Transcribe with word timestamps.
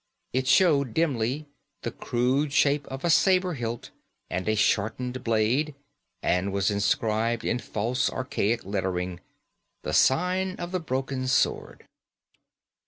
It 0.33 0.47
showed 0.47 0.95
dimly 0.95 1.45
the 1.83 1.91
crude 1.91 2.51
shape 2.53 2.87
of 2.87 3.05
a 3.05 3.09
sabre 3.11 3.53
hilt 3.53 3.91
and 4.31 4.49
a 4.49 4.55
shortened 4.55 5.23
blade; 5.23 5.75
and 6.23 6.51
was 6.51 6.71
inscribed 6.71 7.45
in 7.45 7.59
false 7.59 8.09
archaic 8.09 8.65
lettering, 8.65 9.19
"The 9.83 9.93
Sign 9.93 10.55
of 10.55 10.71
the 10.71 10.79
Broken 10.79 11.27
Sword." 11.27 11.85